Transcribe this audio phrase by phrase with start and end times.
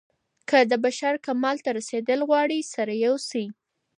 [0.49, 3.45] که د بشر کمال ته رسېدل غواړئ سره يو سئ.